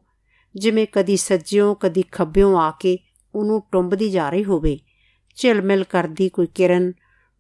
ਜਿਵੇਂ 0.56 0.88
ਕਦੀ 0.92 1.18
ਸੱਜਿਓਂ, 1.18 1.76
ਕਦੀ 1.76 2.04
ਖੱਬਿਓਂ 2.12 2.58
ਆ 2.58 2.72
ਕੇ 2.72 2.98
ਉਹਨੂੰ 3.36 3.64
ਟੁੰਬਦੀ 3.72 4.10
ਜਾ 4.10 4.30
ਰਹੀ 4.30 4.44
ਹੋਵੇ। 4.44 4.80
ਝਿਲਮਿਲ 5.36 5.84
ਕਰਦੀ 5.84 6.30
ਕੋਈ 6.30 6.48
ਕਿਰਨ, 6.48 6.94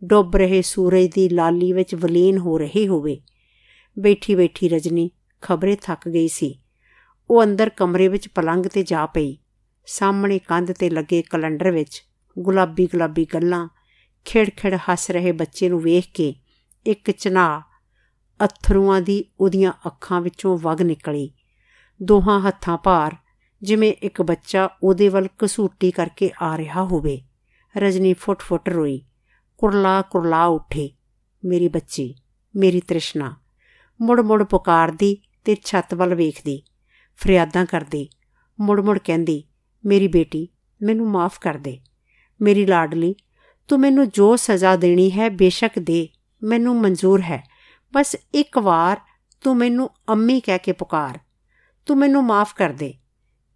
ਡੁੱਬ 0.04 0.36
ਰਹੇ 0.36 0.62
ਸੂਰਜ 0.62 1.06
ਦੀ 1.06 1.30
ਲਾਲੀ 1.30 1.74
ਵਿੱਚ 1.74 1.96
ਵਲੀਨ 1.96 2.38
ਹੋ 2.38 2.58
ਰਹੀ 2.58 2.88
ਹੋਵੇ। 2.88 3.22
ਬੈਠੀ 4.00 4.36
ਬੈਠੀ 4.36 4.70
ਰਜਨੀ 4.70 5.10
ਖਬਰੇ 5.42 5.76
ਥੱਕ 5.76 6.10
ਗਈ 6.10 6.28
ਸੀ। 6.28 6.60
ਉਹ 7.30 7.44
ਅੰਦਰ 7.44 7.70
ਕਮਰੇ 7.70 8.08
ਵਿੱਚ 8.08 8.28
ਪਲੰਗ 8.28 8.66
ਤੇ 8.66 8.84
ਜਾ 8.84 9.06
ਪਈ। 9.06 9.38
ਸਾਹਮਣੇ 9.86 10.40
ਕੰਧ 10.40 10.72
ਤੇ 10.72 10.90
ਲੱਗੇ 10.90 11.22
ਕੈਲੰਡਰ 11.22 11.72
ਵਿੱਚ 11.72 12.04
ਗੁਲਾਬੀ 12.40 12.86
ਗੁਲਾਬੀ 12.86 13.28
ਗੱਲਾਂ, 13.34 13.68
ਖਿੜ-ਖਿੜ 14.26 14.76
ਹੱਸ 14.76 15.12
ਰਹੇ 15.12 15.32
ਬੱਚੇ 15.32 15.70
ਨੂੰ 15.70 15.82
ਵੇਖ 15.82 16.12
ਕੇ 16.14 16.36
ਇੱਕ 16.86 17.12
ਚਨਾ 17.12 17.62
ਅਥਰੂਆਂ 18.46 19.02
ਦੀ 19.02 19.26
ਉਹਦੀਆਂ 19.40 19.74
ਅੱਖਾਂ 19.86 20.22
ਵਿੱਚੋਂ 20.22 20.58
ਵਗ 20.58 20.82
ਨਿਕਲੀ। 20.82 21.32
ਦੋਹਾਂ 22.04 22.40
ਹੱਥਾਂ 22.42 22.78
ਭਾਰ, 22.78 23.16
ਜਿਵੇਂ 23.62 23.94
ਇੱਕ 24.02 24.22
ਬੱਚਾ 24.22 24.70
ਉਹਦੇ 24.84 25.10
ਵੱਲ 25.10 25.28
ਕਸੂਟੀ 25.38 25.92
ਕਰਕੇ 25.92 26.32
ਆ 26.42 26.58
ਰਿਹਾ 26.58 26.84
ਹੋਵੇ। 26.84 27.22
ਰਜਨੀ 27.78 28.14
ਫੁੱਟ-ਫੁੱਟ 28.14 28.70
ਰੋਈ। 28.70 29.06
ਕੁਰਲਾ 29.58 30.02
ਕੁਰਲਾ 30.02 30.46
ਉੱਠੀ। 30.46 30.96
ਮੇਰੀ 31.46 31.68
ਬੱਚੀ, 31.68 32.16
ਮੇਰੀ 32.56 32.80
ਤ੍ਰਿਸ਼ਨਾ, 32.80 33.36
ਮੁੜ-ਮੁੜ 34.02 34.44
ਪੁਕਾਰਦੀ 34.44 35.18
ਤੇ 35.50 35.56
ਛੱਤ 35.66 35.94
ਵੱਲ 35.94 36.16
ਵੇਖਦੀ, 36.16 36.64
ਫਰਿਆਦਾਂ 37.16 37.66
ਕਰਦੀ, 37.66 38.10
ਮੁੜ-ਮੁੜ 38.60 39.00
ਕਹਿੰਦੀ, 39.00 39.44
ਮੇਰੀ 39.86 40.08
ਬੇਟੀ, 40.08 40.48
ਮੈਨੂੰ 40.82 41.10
ਮਾਫ 41.10 41.40
ਕਰ 41.40 41.54
ਦੇ। 41.54 41.80
ਮੇਰੀ 42.42 42.66
ਲਾਡਲੀ, 42.66 43.16
ਤੂੰ 43.68 43.80
ਮੈਨੂੰ 43.80 44.10
ਜੋ 44.10 44.36
ਸਜ਼ਾ 44.36 44.76
ਦੇਣੀ 44.76 45.12
ਹੈ, 45.12 45.30
ਬੇਸ਼ੱਕ 45.30 45.80
ਦੇ। 45.80 46.10
ਮੈਨੂੰ 46.44 46.82
ਮਨਜ਼ੂਰ 46.82 47.22
ਹੈ। 47.22 47.48
ਬਸ 47.94 48.16
ਇੱਕ 48.34 48.58
ਵਾਰ 48.58 48.98
ਤੂੰ 49.44 49.58
ਮੈਨੂੰ 49.58 49.90
ਅੰਮੀ 50.10 50.40
ਕਹਿ 50.40 50.60
ਕੇ 50.60 50.72
ਪੁਕਾਰ। 50.72 51.20
ਤੂੰ 51.86 51.98
ਮੈਨੂੰ 51.98 52.24
ਮਾਫ 52.24 52.56
ਕਰ 52.56 52.70
ਦੇ। 52.70 52.94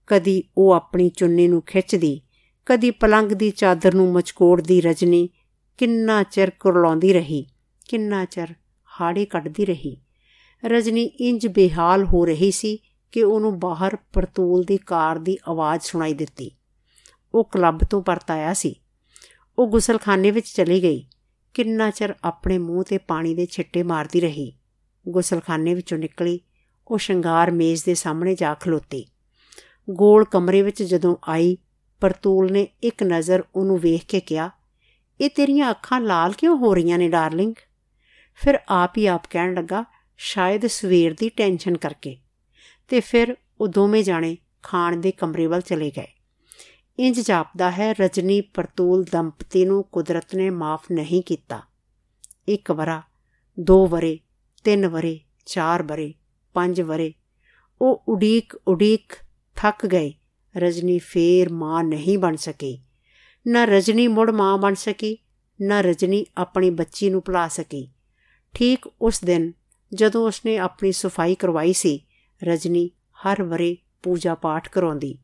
ਕਦੀ 0.07 0.43
ਉਹ 0.57 0.71
ਆਪਣੀ 0.71 1.09
ਚੁੰਨੀ 1.09 1.47
ਨੂੰ 1.47 1.61
ਖਿੱਚਦੀ, 1.61 2.21
ਕਦੀ 2.65 2.91
ਪਲੰਗ 2.91 3.31
ਦੀ 3.31 3.51
ਚਾਦਰ 3.51 3.93
ਨੂੰ 3.93 4.13
ਮਚਕੋੜਦੀ 4.13 4.81
ਰਜਨੀ, 4.81 5.29
ਕਿੰਨਾ 5.77 6.23
ਚਿਰ 6.23 6.49
ਕੁਰਲਾਉਂਦੀ 6.49 7.13
ਰਹੀ, 7.13 7.45
ਕਿੰਨਾ 7.89 8.25
ਚਿਰ 8.25 8.47
ਹਾੜੇ 9.01 9.25
ਕੱਢਦੀ 9.25 9.65
ਰਹੀ। 9.65 10.02
ਰਜਨੀ 10.65 11.03
ਇੰਜ 11.03 11.47
ਬੇਹਾਲ 11.47 12.05
ਹੋ 12.05 12.25
ਰਹੀ 12.25 12.51
ਸੀ 12.51 12.77
ਕਿ 13.11 13.23
ਉਹਨੂੰ 13.23 13.59
ਬਾਹਰ 13.59 13.97
ਪਰਤੂਲ 14.13 14.63
ਦੀ 14.63 14.77
ਕਾਰ 14.77 15.19
ਦੀ 15.19 15.37
ਆਵਾਜ਼ 15.47 15.81
ਸੁਣਾਈ 15.81 16.13
ਦਿੱਤੀ। 16.13 16.51
ਉਹ 17.33 17.43
ਕਲੱਬ 17.43 17.79
ਤੋਂ 17.89 18.01
ਪਰਤ 18.01 18.31
ਆਇਆ 18.31 18.53
ਸੀ। 18.53 18.75
ਉਹ 19.59 19.67
ਗੁਸਲਖਾਨੇ 19.67 20.31
ਵਿੱਚ 20.31 20.47
ਚਲੀ 20.47 20.83
ਗਈ। 20.83 21.07
ਕਿੰਨਾ 21.53 21.89
ਚਿਰ 21.89 22.15
ਆਪਣੇ 22.23 22.57
ਮੂੰਹ 22.57 22.83
ਤੇ 22.83 22.97
ਪਾਣੀ 22.97 23.35
ਦੇ 23.35 23.45
ਛਿੱਟੇ 23.45 23.83
ਮਾਰਦੀ 23.83 24.21
ਰਹੀ। 24.21 24.53
ਗੁਸਲਖਾਨੇ 25.09 25.73
ਵਿੱਚੋਂ 25.73 25.97
ਨਿਕਲੀ। 25.97 26.39
ਉਹ 26.87 26.97
ਸ਼ਿੰਗਾਰ 26.97 27.51
ਮੇਜ਼ 27.51 27.85
ਦੇ 27.85 27.93
ਸਾਹਮਣੇ 27.93 28.35
ਜਾ 28.35 28.53
ਖਲੋਤੀ। 28.53 29.05
ਗੋਲ 29.89 30.25
ਕਮਰੇ 30.25 30.61
ਵਿੱਚ 30.61 30.83
ਜਦੋਂ 30.83 31.15
ਆਈ, 31.29 31.57
ਪਰਤੂਲ 32.01 32.51
ਨੇ 32.51 32.67
ਇੱਕ 32.83 33.03
ਨਜ਼ਰ 33.03 33.43
ਉਹਨੂੰ 33.55 33.79
ਵੇਖ 33.79 34.05
ਕੇ 34.05 34.19
ਕਿਹਾ, 34.19 34.49
ਇਹ 35.21 35.29
ਤੇਰੀਆਂ 35.29 35.71
ਅੱਖਾਂ 35.71 36.01
ਲਾਲ 36.01 36.31
ਕਿਉਂ 36.31 36.57
ਹੋ 36.57 36.73
ਰਹੀਆਂ 36.73 36.97
ਨੇ, 36.97 37.09
ਡਾਰਲਿੰਗ? 37.09 37.53
ਫਿਰ 38.35 38.59
ਆਪ 38.69 38.97
ਹੀ 38.97 39.05
ਆਪ 39.05 39.21
ਕਹਿਣ 39.29 39.53
ਲੱਗਾ 39.53 39.85
ਸ਼ਾਇਦ 40.17 40.67
ਸਵੇਰ 40.67 41.13
ਦੀ 41.13 41.29
ਟੈਨਸ਼ਨ 41.29 41.77
ਕਰਕੇ। 41.77 42.17
ਤੇ 42.87 42.99
ਫਿਰ 42.99 43.35
ਉਹ 43.61 43.67
ਦੋਵੇਂ 43.67 44.03
ਜਾਣੇ 44.03 44.37
ਖਾਣ 44.63 44.97
ਦੇ 44.97 45.11
ਕਮਰੇ 45.11 45.47
ਵੱਲ 45.47 45.61
ਚਲੇ 45.61 45.91
ਗਏ। 45.97 46.07
ਇੰਜ 46.99 47.19
ਜਾਪਦਾ 47.19 47.71
ਹੈ, 47.71 47.93
ਰਜਨੀ 47.93 48.41
ਪਰਤੂਲ 48.41 49.03
ਦੰਪਤੀ 49.03 49.65
ਨੂੰ 49.65 49.83
ਕੁਦਰਤ 49.83 50.35
ਨੇ 50.35 50.49
ਮਾਫ 50.49 50.85
ਨਹੀਂ 50.91 51.21
ਕੀਤਾ। 51.21 51.61
ਇੱਕ 52.47 52.71
ਵਰਾ, 52.71 53.01
ਦੋ 53.59 53.87
ਵਰੇ, 53.87 54.19
ਤਿੰਨ 54.63 54.87
ਵਰੇ, 54.87 55.19
ਚਾਰ 55.45 55.83
ਵਰੇ, 55.83 56.13
ਪੰਜ 56.53 56.81
ਵਰੇ, 56.81 57.13
ਉਹ 57.81 58.03
ਉਡੀਕ 58.07 58.55
ਉਡੀਕ 58.67 59.13
ਥੱਕ 59.55 59.85
ਗਏ। 59.85 60.13
ਰਜਨੀ 60.57 60.99
ਫੇਰ 60.99 61.49
ਮਾਂ 61.51 61.83
ਨਹੀਂ 61.83 62.17
ਬਣ 62.17 62.35
ਸਕੀ। 62.35 62.83
ਨਾ 63.47 63.65
ਰਜਨੀ 63.65 64.07
ਮੁੜ 64.07 64.31
ਮਾਂ 64.31 64.57
ਬਣ 64.57 64.73
ਸਕੀ, 64.73 65.17
ਨਾ 65.61 65.81
ਰਜਨੀ 65.81 66.25
ਆਪਣੀ 66.37 66.69
ਬੱਚੀ 66.69 67.09
ਨੂੰ 67.09 67.21
ਭੁਲਾ 67.25 67.47
ਸਕੀ। 67.47 67.89
ਠੀਕ 68.53 68.87
ਉਸ 69.01 69.23
ਦਿਨ 69.23 69.51
ਜਦੋਂ 69.93 70.27
ਉਸਨੇ 70.27 70.57
ਆਪਣੀ 70.57 70.91
ਸਫ਼ਾਈ 70.91 71.35
ਕਰਵਾਈ 71.35 71.73
ਸੀ, 71.73 72.05
ਰਜਨੀ 72.43 72.91
ਹਰ 73.13 73.43
ਵਰੇ 73.43 73.77
ਪੂਜਾ 74.03 74.35
ਪਾਠ 74.35 74.69
ਕਰਾਉਂਦੀ। 74.69 75.17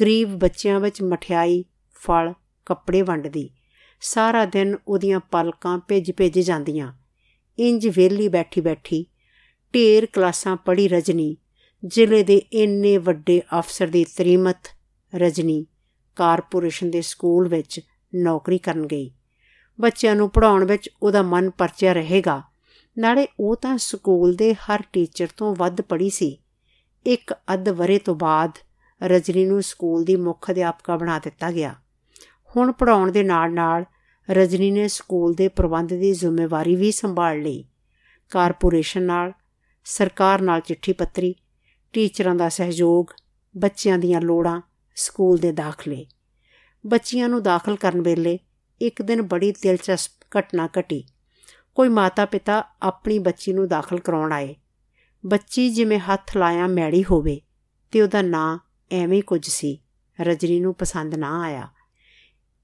ਗਰੀਬ 0.00 0.28
ਬੱਚਿਆਂ 0.28 0.80
ਵਿੱਚ 0.80 1.02
ਮਠਿਆਈ, 1.02 1.64
ਫਲ, 1.94 2.32
ਕੱਪੜੇ 2.66 3.02
ਵੰਡਦੀ। 3.02 3.50
ਸਾਰਾ 4.00 4.44
ਦਿਨ 4.44 4.76
ਉਹਦੀਆਂ 4.88 5.20
ਪਲਕਾਂ 5.20 5.78
ਭਿੱਜ-ਭਿੱਜ 5.78 6.38
ਜਾਂਦੀਆਂ। 6.38 6.94
ਇੰਜ 7.58 7.88
ਵੇਲੀ 7.88 8.28
ਬੈਠੀ-ਬੈਠੀ 8.28 9.06
ਢੇਰ 9.74 10.06
ਕਲਾਸਾਂ 10.06 10.56
ਪੜ੍ਹੀ 10.56 10.88
ਰਜਨੀ, 10.88 11.36
ਜ਼ਿਲ੍ਹੇ 11.86 12.22
ਦੇ 12.22 12.36
ਇੰਨੇ 12.36 12.98
ਵੱਡੇ 12.98 13.42
ਅਫਸਰ 13.58 13.86
ਦੀ 13.86 14.04
ਤਰੀਮਤ 14.04 14.56
ਰਜਨੀ 15.14 15.66
ਕਾਰਪੋਰੇਸ਼ਨ 16.16 16.90
ਦੇ 16.90 17.00
ਸਕੂਲ 17.00 17.48
ਵਿੱਚ 17.48 17.80
ਨੌਕਰੀ 18.14 18.58
ਕਰਨ 18.58 18.86
ਗਈ। 18.86 19.10
ਬੱਚਿਆਂ 19.80 20.16
ਨੂੰ 20.16 20.30
ਪੜਾਉਣ 20.30 20.64
ਵਿੱਚ 20.64 20.90
ਉਹਦਾ 21.02 21.22
ਮਨ 21.22 21.50
ਪਰਚਿਆ 21.50 21.92
ਰਹੇਗਾ। 21.92 22.42
ਨਾਲੇ 22.98 23.28
ਉਹ 23.40 23.56
ਤਾਂ 23.56 23.78
ਸਕੂਲ 23.78 24.34
ਦੇ 24.34 24.54
ਹਰ 24.54 24.82
ਟੀਚਰ 24.92 25.28
ਤੋਂ 25.36 25.56
ਵੱਧ 25.56 25.80
ਪੜ੍ਹੀ 25.80 26.10
ਸੀ। 26.10 26.42
ਇੱਕ 27.06 27.34
ਅੱਧ 27.54 27.68
ਵਰੇ 27.68 27.98
ਤੋਂ 27.98 28.14
ਬਾਅਦ 28.14 28.52
ਰਜਨੀ 29.02 29.44
ਨੂੰ 29.44 29.62
ਸਕੂਲ 29.62 30.04
ਦੀ 30.04 30.16
ਮੁੱਖ 30.16 30.50
ਅਧਿਆਪਕਾ 30.50 30.96
ਬਣਾ 30.96 31.18
ਦਿੱਤਾ 31.18 31.50
ਗਿਆ। 31.50 31.74
ਹੁਣ 32.56 32.72
ਪੜਾਉਣ 32.72 33.12
ਦੇ 33.12 33.22
ਨਾਲ-ਨਾਲ 33.22 33.84
ਰਜਨੀ 34.30 34.70
ਨੇ 34.70 34.88
ਸਕੂਲ 34.88 35.34
ਦੇ 35.34 35.48
ਪ੍ਰਬੰਧ 35.48 35.88
ਦੀ 35.88 36.12
ਜ਼ਿੰਮੇਵਾਰੀ 36.12 36.76
ਵੀ 36.76 36.92
ਸੰਭਾਲ 36.92 37.42
ਲਈ। 37.42 37.64
ਕਾਰਪੋਰੇਸ਼ਨ 38.30 39.02
ਨਾਲ, 39.02 39.32
ਸਰਕਾਰ 39.84 40.40
ਨਾਲ 40.40 40.60
ਚਿੱਠੀ 40.60 40.92
ਪੱਤਰੀ, 40.92 41.34
ਟੀਚਰਾਂ 41.92 42.34
ਦਾ 42.34 42.48
ਸਹਿਯੋਗ, 42.48 43.06
ਬੱਚਿਆਂ 43.56 43.98
ਦੀਆਂ 43.98 44.20
ਲੋੜਾਂ, 44.20 44.60
ਸਕੂਲ 44.94 45.38
ਦੇ 45.38 45.52
ਦਾਖਲੇ। 45.52 46.06
ਬੱਚਿਆਂ 46.86 47.28
ਨੂੰ 47.28 47.42
ਦਾਖਲ 47.42 47.76
ਕਰਨ 47.76 48.00
ਵੇਲੇ 48.00 48.38
ਇੱਕ 48.80 49.02
ਦਿਨ 49.02 49.22
ਬੜੀ 49.22 49.52
ਦਿਲਚਸਪ 49.52 50.12
ਘਟਨਾ 50.38 50.68
ਘਟੀ। 50.80 51.04
ਕੋਈ 51.74 51.88
ਮਾਤਾ-ਪਿਤਾ 51.88 52.64
ਆਪਣੀ 52.82 53.18
ਬੱਚੀ 53.18 53.52
ਨੂੰ 53.52 53.68
ਦਾਖਲ 53.68 54.00
ਕਰਾਉਣ 54.00 54.32
ਆਏ। 54.32 54.56
ਬੱਚੀ 55.26 55.70
ਜਿਵੇਂ 55.70 55.98
ਹੱਥ 55.98 56.36
ਲਾਇਆ 56.36 56.66
ਮੈੜੀ 56.66 57.04
ਹੋਵੇ 57.04 57.40
ਤੇ 57.90 58.02
ਉਹਦਾ 58.02 58.22
ਨਾਂ 58.22 58.58
ਐਵੇਂ 58.90 59.22
ਕੁਝ 59.22 59.48
ਸੀ। 59.48 59.82
ਰਜਨੀ 60.20 60.60
ਨੂੰ 60.60 60.74
ਪਸੰਦ 60.74 61.14
ਨਾ 61.14 61.40
ਆਇਆ। 61.42 61.68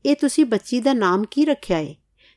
ਇਹ 0.07 0.17
ਤੁਸੀਂ 0.17 0.45
ਬੱਚੀ 0.45 0.81
ਦਾ 0.81 0.93
ਨਾਮ 0.93 1.25
ਕੀ 1.31 1.45
ਰੱਖਿਆ 1.45 1.79
ਏ? 1.79 1.97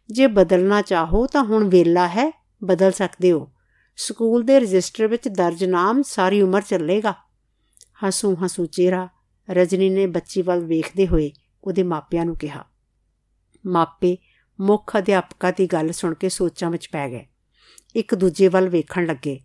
ਜੇ 0.09 0.27
ਬਦਲਣਾ 0.27 0.81
ਚਾਹੋ 0.81 1.27
ਤਾਂ 1.27 1.43
ਹੁਣ 1.43 1.69
ਵੇਲਾ 1.69 2.07
ਹੈ, 2.07 2.43
ਬਦਲ 2.63 2.91
ਸਕਦੇ 2.91 3.31
ਹੋ। 3.31 3.51
ਸਕੂਲ 3.97 4.43
ਦੇ 4.43 4.59
ਰਜਿਸਟਰ 4.59 5.07
ਵਿੱਚ 5.07 5.27
ਦਰਜ 5.27 5.65
ਨਾਮ 5.65 6.01
ਸਾਰੀ 6.01 6.41
ਉਮਰ 6.41 6.61
ਚੱਲੇਗਾ। 6.61 7.13
ਹਸੂ 8.07 8.37
ਹਸੂ 8.45 8.65
ਚਿਹਰਾ 8.65 9.09
ਰਜਨੀ 9.49 9.89
ਨੇ 9.89 10.07
ਬੱਚੀ 10.07 10.41
ਵੱਲ 10.41 10.65
ਵੇਖਦੇ 10.65 11.07
ਹੋਏ 11.07 11.31
ਉਹਦੇ 11.63 11.83
ਮਾਪਿਆਂ 11.83 12.25
ਨੂੰ 12.25 12.37
ਕਿਹਾ। 12.37 12.65
ਮਾਪੇ 13.65 14.17
ਮੁੱਖ 14.61 14.97
ਅਧਿਆਪਕਾ 14.97 15.51
ਦੀ 15.51 15.65
ਗੱਲ 15.65 15.91
ਸੁਣ 15.91 16.13
ਕੇ 16.13 16.29
ਸੋਚਾਂ 16.29 16.71
ਵਿੱਚ 16.71 16.89
ਪੈ 16.89 17.09
ਗਏ। 17.09 17.25
ਇੱਕ 17.95 18.15
ਦੂਜੇ 18.15 18.47
ਵੱਲ 18.47 18.69
ਵੇਖਣ 18.69 19.05
ਲੱਗੇ। 19.05 19.39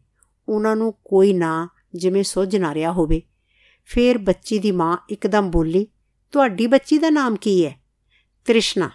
ਉਹਨਾਂ 0.49 0.76
ਨੂੰ 0.76 0.92
ਕੋਈ 1.04 1.33
ਨਾ 1.33 1.68
ਜਿਵੇਂ 1.94 2.23
ਸੁੱਝ 2.23 2.56
ਨਾ 2.56 2.75
ਰਿਹਾ 2.75 2.92
ਹੋਵੇ। 2.92 3.23
ਫੇਰ 3.85 4.18
ਬੱਚੀ 4.18 4.59
ਦੀ 4.59 4.71
ਮਾਂ 4.71 4.97
ਇੱਕਦਮ 5.11 5.50
ਬੋਲੀ, 5.50 5.87
ਤੁਹਾਡੀ 6.33 6.66
ਬੱਚੀ 6.66 6.99
ਦਾ 6.99 7.11
ਨਾਮ 7.11 7.37
ਕੀ 7.37 7.66
ਹੈ? 7.66 7.80
ਤ੍ਰਿਸ਼ਨਾ। 8.44 8.90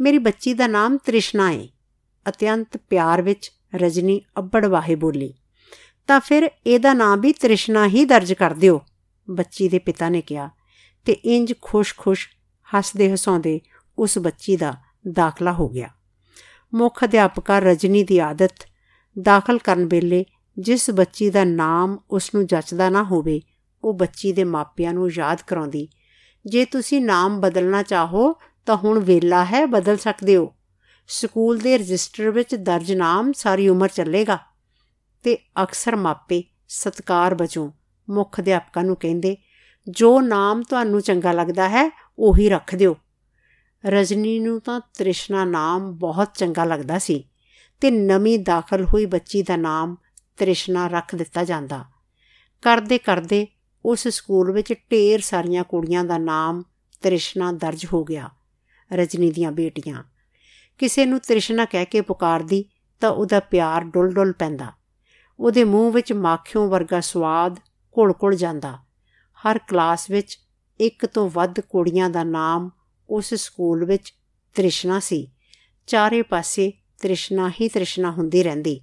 ਮੇਰੀ 0.00 0.18
ਬੱਚੀ 0.18 0.54
ਦਾ 0.54 0.66
ਨਾਮ 0.66 0.96
ਤ੍ਰਿਸ਼ਨਾ 0.96 1.52
ਹੈ 1.52 1.68
ਅਤਿਅੰਤ 2.28 2.76
ਪਿਆਰ 2.76 3.22
ਵਿੱਚ 3.22 3.52
ਰਜਨੀ 3.74 4.20
ਅੱਬੜ 4.38 4.66
ਵਾਹੇ 4.66 4.94
ਬੋਲੀ, 4.94 5.34
ਤਾਂ 6.06 6.20
ਫਿਰ 6.20 6.50
ਇਹਦਾ 6.66 6.92
ਨਾਮ 6.92 7.20
ਵੀ 7.20 7.32
ਤ੍ਰਿਸ਼ਨਾ 7.32 7.86
ਹੀ 7.86 8.04
ਦਰਜ 8.04 8.32
ਕਰ 8.32 8.54
ਦਿਓ। 8.54 8.80
ਬੱਚੀ 9.30 9.68
ਦੇ 9.68 9.78
ਪਿਤਾ 9.78 10.08
ਨੇ 10.08 10.20
ਕਿਹਾ 10.20 10.50
ਤੇ 11.04 11.12
ਇੰਜ 11.12 11.54
ਖੁਸ਼-ਖੁਸ਼ 11.62 12.28
ਹੱਸਦੇ 12.74 13.14
ਹਸਾਉਂਦੇ 13.14 13.60
ਉਸ 13.98 14.18
ਬੱਚੀ 14.18 14.56
ਦਾ 14.56 14.89
ਦਾਖਲਾ 15.08 15.52
ਹੋ 15.52 15.68
ਗਿਆ। 15.68 15.88
ਮੁੱਖ 16.74 17.04
ਅਧਿਆਪਕਾ 17.04 17.58
ਰਜਨੀ 17.58 18.02
ਦੀ 18.02 18.18
ਆਦਤ, 18.18 18.52
ਦਾਖਲ 19.22 19.58
ਕਰਨ 19.58 19.86
ਵੇਲੇ 19.86 20.24
ਜਿਸ 20.58 20.90
ਬੱਚੀ 20.90 21.30
ਦਾ 21.30 21.44
ਨਾਮ 21.44 21.98
ਉਸ 22.10 22.34
ਨੂੰ 22.34 22.46
ਜੱਚਦਾ 22.46 22.90
ਨਾ 22.90 23.02
ਹੋਵੇ, 23.02 23.40
ਉਹ 23.84 23.94
ਬੱਚੀ 23.94 24.32
ਦੇ 24.32 24.44
ਮਾਪਿਆਂ 24.44 24.94
ਨੂੰ 24.94 25.10
ਯਾਦ 25.10 25.38
ਕਰਾਉਂਦੀ। 25.46 25.88
ਜੇ 26.46 26.64
ਤੁਸੀਂ 26.64 27.02
ਨਾਮ 27.02 27.40
ਬਦਲਣਾ 27.40 27.82
ਚਾਹੋ, 27.82 28.34
ਤਾਂ 28.66 28.76
ਹੁਣ 28.76 28.98
ਵੇਲਾ 28.98 29.44
ਹੈ, 29.44 29.66
ਬਦਲ 29.66 29.96
ਸਕਦੇ 29.96 30.36
ਹੋ। 30.36 30.54
ਸਕੂਲ 31.08 31.58
ਦੇ 31.58 31.78
ਰਜਿਸਟਰ 31.78 32.30
ਵਿੱਚ 32.30 32.54
ਦਰਜ 32.54 32.92
ਨਾਮ 32.92 33.32
ਸਾਰੀ 33.32 33.68
ਉਮਰ 33.68 33.88
ਚੱਲੇਗਾ। 33.88 34.38
ਤੇ 35.22 35.38
ਅਕਸਰ 35.62 35.96
ਮਾਪੇ 35.96 36.42
ਸਤਕਾਰ 36.68 37.34
ਵਜੋਂ 37.34 37.70
ਮੁੱਖ 38.10 38.40
ਅਧਿਆਪਕਾਂ 38.40 38.84
ਨੂੰ 38.84 38.96
ਕਹਿੰਦੇ, 38.96 39.36
ਜੋ 39.88 40.20
ਨਾਮ 40.20 40.62
ਤੁਹਾਨੂੰ 40.62 41.00
ਚੰਗਾ 41.00 41.32
ਲੱਗਦਾ 41.32 41.68
ਹੈ, 41.68 41.90
ਉਹੀ 42.18 42.48
ਰੱਖ 42.48 42.74
ਦਿਓ। 42.74 42.96
ਰਜਨੀ 43.86 44.38
ਨੂੰ 44.38 44.60
ਤਾਂ 44.60 44.80
ਤ੍ਰਿਸ਼ਨਾ 44.80 45.44
ਨਾਮ 45.44 45.92
ਬਹੁਤ 45.92 46.28
ਚੰਗਾ 46.34 46.64
ਲੱਗਦਾ 46.64 46.98
ਸੀ 46.98 47.28
ਤੇ 47.80 47.90
ਨਵੀਂ 47.90 48.38
ਦਾਖਲ 48.38 48.84
ਹੋਈ 48.84 49.06
ਬੱਚੀ 49.06 49.42
ਦਾ 49.42 49.56
ਨਾਮ 49.56 49.96
ਤ੍ਰਿਸ਼ਨਾ 50.36 50.88
ਰੱਖ 50.88 51.14
ਦਿੱਤਾ 51.14 51.44
ਜਾਂਦਾ। 51.44 51.84
ਕਰਦੇ 52.62 52.98
ਕਰਦੇ 52.98 53.46
ਉਸ 53.84 54.08
ਸਕੂਲ 54.08 54.52
ਵਿੱਚ 54.52 54.72
ਢੇਰ 54.72 55.20
ਸਾਰੀਆਂ 55.20 55.64
ਕੁੜੀਆਂ 55.64 56.04
ਦਾ 56.04 56.18
ਨਾਮ 56.18 56.62
ਤ੍ਰਿਸ਼ਨਾ 57.00 57.52
ਦਰਜ 57.52 57.86
ਹੋ 57.92 58.04
ਗਿਆ, 58.04 58.30
ਰਜਨੀ 58.92 59.30
ਦੀਆਂ 59.30 59.52
ਬੇਟੀਆਂ। 59.52 60.04
ਕਿਸੇ 60.78 61.06
ਨੂੰ 61.06 61.20
ਤ੍ਰਿਸ਼ਨਾ 61.20 61.64
ਕਹਿ 61.64 61.84
ਕੇ 61.84 62.00
ਪੁਕਾਰਦੀ 62.00 62.64
ਤਾਂ 63.00 63.10
ਉਹਦਾ 63.10 63.40
ਪਿਆਰ 63.40 63.84
ਡੁੱਲ-ਡੁੱਲ 63.84 64.32
ਪੈਂਦਾ। 64.32 64.72
ਉਹਦੇ 65.38 65.64
ਮੂੰਹ 65.64 65.92
ਵਿੱਚ 65.92 66.12
ਮਾਖਿਓਂ 66.12 66.68
ਵਰਗਾ 66.68 67.00
ਸਵਾਦ 67.00 67.58
ਘੁਲ-ਘੁਲ 67.98 68.34
ਜਾਂਦਾ। 68.34 68.78
ਹਰ 69.38 69.58
ਕਲਾਸ 69.58 70.10
ਵਿੱਚ 70.10 70.38
ਇੱਕ 70.80 71.06
ਤੋਂ 71.06 71.30
ਵੱਧ 71.30 71.60
ਕੁੜੀਆਂ 71.60 72.10
ਦਾ 72.10 72.24
ਨਾਮ 72.24 72.70
ਉਸ 73.10 73.34
ਸਕੂਲ 73.34 73.84
ਵਿੱਚ 73.84 74.14
ਤ੍ਰਿਸ਼ਨਾ 74.54 75.00
ਸੀ। 75.00 75.32
ਚਾਰੇ 75.86 76.22
ਪਾਸੇ 76.22 76.72
ਤ੍ਰਿਸ਼ਨਾ 77.02 77.50
ਹੀ 77.50 77.68
ਤ੍ਰਿਸ਼ਨਾ 77.68 78.10
ਹੁੰਦੀ 78.10 78.42
ਰਹਿੰਦੀ। 78.42 78.80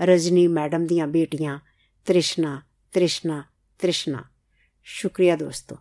ਰਜਨੀ 0.00 0.46
ਮੈਡਮ 0.48 0.86
ਦੀਆਂ 0.86 1.06
ਬੇਟੀਆਂ 1.06 1.58
ਤ੍ਰਿਸ਼ਨਾ 2.06 2.62
ਤ੍ਰਿਸ਼ਨਾ 2.92 3.44
ਤ੍ਰਿਸ਼ਨਾ। 3.78 4.24
ਸ਼ੁਕਰੀਆ 4.84 5.36
ਦੋਸਤੋ। 5.36 5.76